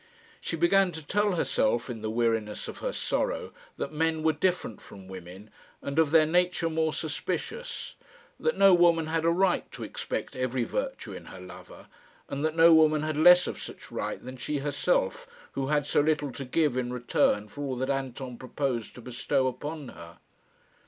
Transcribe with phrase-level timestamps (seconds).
[0.39, 4.81] She began to tell herself, in the weariness of her sorrow, that men were different
[4.81, 7.93] from women, and, of their nature, more suspicious;
[8.39, 11.85] that no woman had a right to expect every virtue in her lover,
[12.27, 16.01] and that no woman had less of such right than she herself, who had so
[16.01, 20.17] little to give in return for all that Anton proposed to bestow upon her.